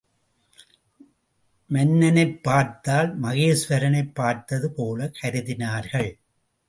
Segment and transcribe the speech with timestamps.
[1.67, 6.11] மன்னனைப் பார்த்தால் மகேஸ்வரனைப் பார்த்தது போலக் கருதினார்கள்.